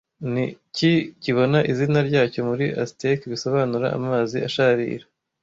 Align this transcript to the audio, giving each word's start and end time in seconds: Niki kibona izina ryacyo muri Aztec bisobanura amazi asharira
Niki 0.31 0.91
kibona 1.23 1.59
izina 1.71 1.99
ryacyo 2.09 2.41
muri 2.49 2.65
Aztec 2.83 3.19
bisobanura 3.31 3.87
amazi 3.97 4.37
asharira 4.47 5.05